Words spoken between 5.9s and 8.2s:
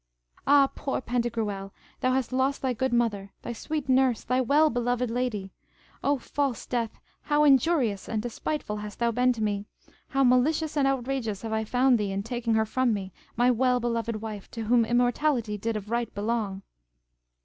O false death, how injurious and